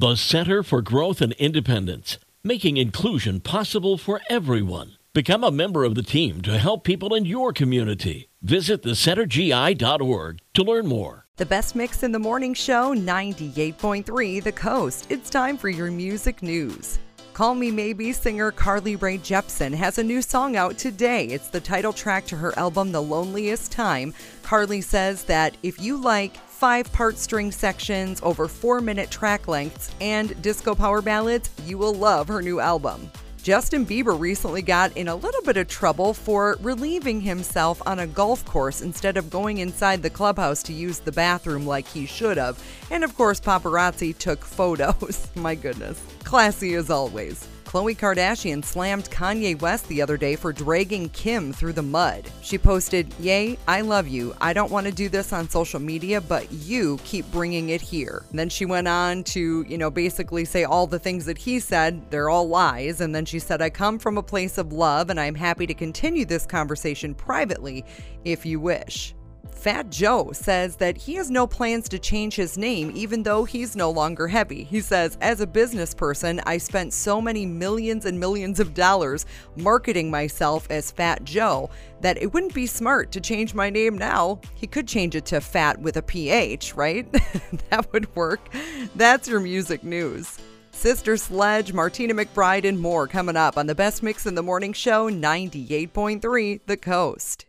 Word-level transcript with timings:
The 0.00 0.16
Center 0.16 0.62
for 0.62 0.80
Growth 0.80 1.20
and 1.20 1.34
Independence, 1.34 2.16
making 2.42 2.78
inclusion 2.78 3.38
possible 3.40 3.98
for 3.98 4.22
everyone. 4.30 4.92
Become 5.12 5.44
a 5.44 5.50
member 5.50 5.84
of 5.84 5.94
the 5.94 6.02
team 6.02 6.40
to 6.40 6.56
help 6.56 6.84
people 6.84 7.14
in 7.14 7.26
your 7.26 7.52
community. 7.52 8.30
Visit 8.40 8.82
thecentergi.org 8.82 10.38
to 10.54 10.62
learn 10.62 10.86
more. 10.86 11.26
The 11.36 11.44
best 11.44 11.76
mix 11.76 12.02
in 12.02 12.12
the 12.12 12.18
morning 12.18 12.54
show, 12.54 12.94
98.3 12.94 14.42
The 14.42 14.52
Coast. 14.52 15.06
It's 15.10 15.28
time 15.28 15.58
for 15.58 15.68
your 15.68 15.90
music 15.90 16.42
news. 16.42 16.98
Call 17.32 17.54
Me 17.54 17.70
Maybe 17.70 18.12
singer 18.12 18.50
Carly 18.50 18.96
Rae 18.96 19.16
Jepsen 19.16 19.72
has 19.72 19.98
a 19.98 20.04
new 20.04 20.20
song 20.20 20.56
out 20.56 20.76
today. 20.76 21.26
It's 21.26 21.48
the 21.48 21.60
title 21.60 21.92
track 21.92 22.26
to 22.26 22.36
her 22.36 22.58
album 22.58 22.92
The 22.92 23.00
Loneliest 23.00 23.70
Time. 23.70 24.12
Carly 24.42 24.80
says 24.80 25.22
that 25.24 25.56
if 25.62 25.80
you 25.80 25.96
like 25.96 26.36
five 26.36 26.92
part 26.92 27.16
string 27.16 27.52
sections 27.52 28.20
over 28.22 28.48
four 28.48 28.80
minute 28.80 29.10
track 29.10 29.48
lengths 29.48 29.94
and 30.00 30.40
disco 30.42 30.74
power 30.74 31.00
ballads, 31.00 31.50
you 31.64 31.78
will 31.78 31.94
love 31.94 32.28
her 32.28 32.42
new 32.42 32.60
album. 32.60 33.10
Justin 33.42 33.86
Bieber 33.86 34.18
recently 34.18 34.60
got 34.60 34.94
in 34.98 35.08
a 35.08 35.14
little 35.14 35.40
bit 35.42 35.56
of 35.56 35.66
trouble 35.66 36.12
for 36.12 36.58
relieving 36.60 37.22
himself 37.22 37.80
on 37.86 38.00
a 38.00 38.06
golf 38.06 38.44
course 38.44 38.82
instead 38.82 39.16
of 39.16 39.30
going 39.30 39.58
inside 39.58 40.02
the 40.02 40.10
clubhouse 40.10 40.62
to 40.64 40.74
use 40.74 40.98
the 40.98 41.12
bathroom 41.12 41.66
like 41.66 41.88
he 41.88 42.04
should 42.04 42.36
have. 42.36 42.62
And 42.90 43.02
of 43.02 43.16
course, 43.16 43.40
paparazzi 43.40 44.16
took 44.18 44.44
photos. 44.44 45.28
My 45.36 45.54
goodness. 45.54 46.02
Classy 46.30 46.74
as 46.74 46.90
always. 46.90 47.48
Khloe 47.64 47.96
Kardashian 47.98 48.64
slammed 48.64 49.10
Kanye 49.10 49.60
West 49.60 49.88
the 49.88 50.00
other 50.00 50.16
day 50.16 50.36
for 50.36 50.52
dragging 50.52 51.08
Kim 51.08 51.52
through 51.52 51.72
the 51.72 51.82
mud. 51.82 52.30
She 52.40 52.56
posted, 52.56 53.12
Yay, 53.18 53.58
I 53.66 53.80
love 53.80 54.06
you. 54.06 54.36
I 54.40 54.52
don't 54.52 54.70
want 54.70 54.86
to 54.86 54.92
do 54.92 55.08
this 55.08 55.32
on 55.32 55.50
social 55.50 55.80
media, 55.80 56.20
but 56.20 56.52
you 56.52 57.00
keep 57.02 57.28
bringing 57.32 57.70
it 57.70 57.80
here. 57.80 58.22
And 58.30 58.38
then 58.38 58.48
she 58.48 58.64
went 58.64 58.86
on 58.86 59.24
to, 59.24 59.64
you 59.68 59.76
know, 59.76 59.90
basically 59.90 60.44
say 60.44 60.62
all 60.62 60.86
the 60.86 61.00
things 61.00 61.26
that 61.26 61.36
he 61.36 61.58
said, 61.58 62.08
they're 62.12 62.30
all 62.30 62.48
lies. 62.48 63.00
And 63.00 63.12
then 63.12 63.24
she 63.24 63.40
said, 63.40 63.60
I 63.60 63.68
come 63.68 63.98
from 63.98 64.16
a 64.16 64.22
place 64.22 64.56
of 64.56 64.72
love 64.72 65.10
and 65.10 65.18
I'm 65.18 65.34
happy 65.34 65.66
to 65.66 65.74
continue 65.74 66.24
this 66.24 66.46
conversation 66.46 67.12
privately 67.12 67.84
if 68.24 68.46
you 68.46 68.60
wish. 68.60 69.16
Fat 69.60 69.90
Joe 69.90 70.32
says 70.32 70.76
that 70.76 70.96
he 70.96 71.16
has 71.16 71.30
no 71.30 71.46
plans 71.46 71.86
to 71.90 71.98
change 71.98 72.34
his 72.34 72.56
name 72.56 72.90
even 72.94 73.22
though 73.22 73.44
he's 73.44 73.76
no 73.76 73.90
longer 73.90 74.26
heavy. 74.26 74.64
He 74.64 74.80
says, 74.80 75.18
As 75.20 75.42
a 75.42 75.46
business 75.46 75.92
person, 75.92 76.40
I 76.46 76.56
spent 76.56 76.94
so 76.94 77.20
many 77.20 77.44
millions 77.44 78.06
and 78.06 78.18
millions 78.18 78.58
of 78.58 78.72
dollars 78.72 79.26
marketing 79.56 80.10
myself 80.10 80.66
as 80.70 80.90
Fat 80.90 81.24
Joe 81.24 81.68
that 82.00 82.16
it 82.22 82.32
wouldn't 82.32 82.54
be 82.54 82.66
smart 82.66 83.12
to 83.12 83.20
change 83.20 83.52
my 83.52 83.68
name 83.68 83.98
now. 83.98 84.40
He 84.54 84.66
could 84.66 84.88
change 84.88 85.14
it 85.14 85.26
to 85.26 85.42
Fat 85.42 85.78
with 85.78 85.98
a 85.98 86.02
PH, 86.02 86.74
right? 86.74 87.06
that 87.68 87.92
would 87.92 88.16
work. 88.16 88.40
That's 88.96 89.28
your 89.28 89.40
music 89.40 89.84
news. 89.84 90.38
Sister 90.70 91.18
Sledge, 91.18 91.74
Martina 91.74 92.14
McBride, 92.14 92.66
and 92.66 92.80
more 92.80 93.06
coming 93.06 93.36
up 93.36 93.58
on 93.58 93.66
the 93.66 93.74
Best 93.74 94.02
Mix 94.02 94.24
in 94.24 94.34
the 94.34 94.42
Morning 94.42 94.72
Show 94.72 95.10
98.3 95.10 96.60
The 96.64 96.76
Coast. 96.78 97.44